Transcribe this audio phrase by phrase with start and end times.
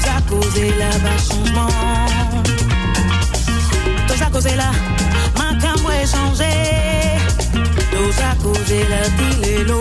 [0.00, 1.68] Tous à causer là bas changement.
[4.08, 4.70] Tous à causer là,
[5.36, 6.50] ma cambre est changé.
[7.90, 8.86] Tous à causer
[9.46, 9.80] et l'eau.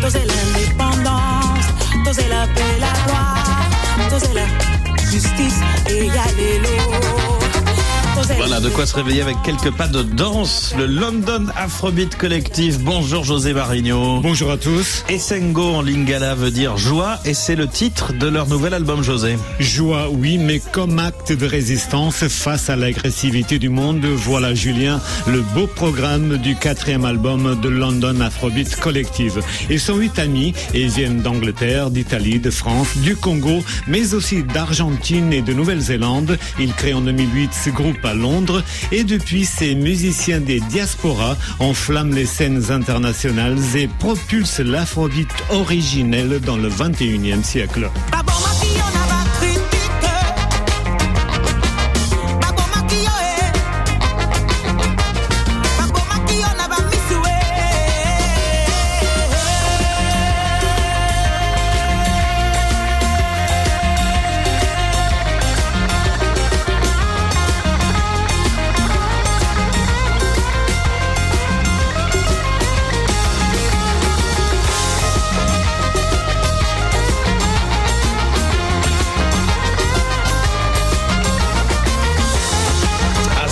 [0.00, 1.66] Tous l'indépendance,
[2.06, 3.60] tous la paix, la gloire.
[4.08, 6.26] Tous la justice et y a
[6.62, 7.21] l'eau.
[8.36, 10.74] Voilà, de quoi se réveiller avec quelques pas de danse.
[10.76, 12.78] Le London Afrobeat Collectif.
[12.80, 14.20] Bonjour José Barigno.
[14.20, 15.04] Bonjour à tous.
[15.08, 19.36] Essengo en lingala veut dire joie et c'est le titre de leur nouvel album José.
[19.60, 25.40] Joie, oui, mais comme acte de résistance face à l'agressivité du monde, voilà Julien, le
[25.54, 29.40] beau programme du quatrième album de London Afrobeat Collective.
[29.70, 35.32] Ils sont huit amis et viennent d'Angleterre, d'Italie, de France, du Congo, mais aussi d'Argentine
[35.32, 36.38] et de Nouvelle-Zélande.
[36.58, 38.14] Ils créent en 2008 ce groupe à
[38.92, 46.56] Et depuis ces musiciens des diasporas enflamment les scènes internationales et propulsent l'afrobeat originel dans
[46.56, 47.90] le 21e siècle.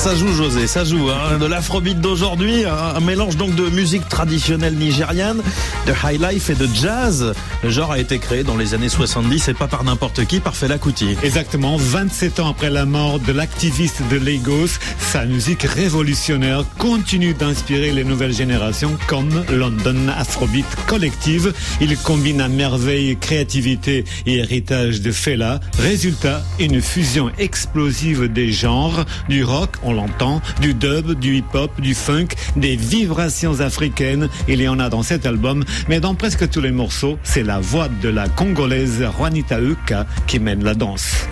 [0.00, 1.10] Ça joue José, ça joue.
[1.10, 1.36] Hein.
[1.36, 5.42] De l'afrobeat d'aujourd'hui, un, mélange donc de musique traditionnelle nigériane,
[5.86, 7.34] de high life et de jazz.
[7.62, 10.56] Le genre a été créé dans les années 70 et pas par n'importe qui, par
[10.56, 11.16] Fela Kuti.
[11.22, 17.92] Exactement, 27 ans après la mort de l'activiste de Lagos, sa musique révolutionnaire continue d'inspirer
[17.92, 21.52] les nouvelles générations comme London Afrobeat Collective.
[21.82, 25.60] Il combine à merveille créativité et héritage de Fela.
[25.78, 31.94] Résultat, une fusion explosive des genres, du rock, on l'entend, du dub, du hip-hop, du
[31.94, 34.28] funk, des vibrations africaines.
[34.48, 37.58] Il y en a dans cet album, mais dans presque tous les morceaux, c'est la
[37.58, 41.26] voix de la Congolaise Juanita Uka qui mène la danse.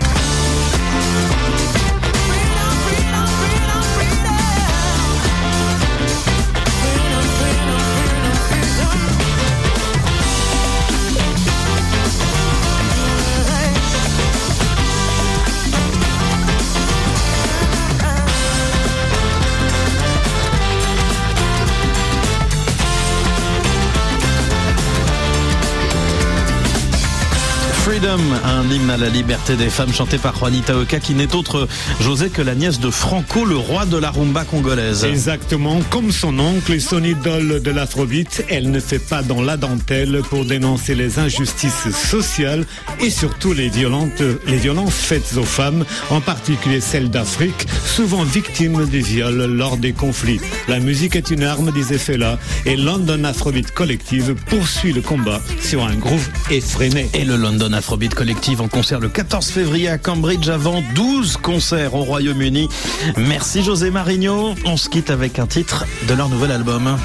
[27.99, 31.67] Freedom, un hymne à la liberté des femmes chanté par Juanita Oka qui n'est autre,
[31.99, 35.03] José, que la nièce de Franco, le roi de la rumba congolaise.
[35.03, 39.57] Exactement, comme son oncle et son idole de l'afrobeat, elle ne fait pas dans la
[39.57, 42.65] dentelle pour dénoncer les injustices sociales
[43.01, 48.85] et surtout les violentes, les violences faites aux femmes, en particulier celles d'Afrique, souvent victimes
[48.85, 50.39] des viols lors des conflits.
[50.69, 55.83] La musique est une arme, disait Fela, et London Afrobeat Collective poursuit le combat sur
[55.83, 57.09] un groove effréné.
[57.13, 61.95] Et le London Afrobeat Collective en concert le 14 février à Cambridge avant 12 concerts
[61.95, 62.69] au Royaume-Uni.
[63.17, 64.53] Merci José Marigno.
[64.65, 66.97] On se quitte avec un titre de leur nouvel album.